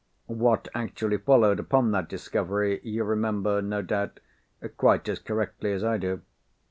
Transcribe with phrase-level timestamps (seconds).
[0.25, 4.19] What actually followed upon that discovery, you remember, no doubt,
[4.75, 6.21] quite as correctly as I do."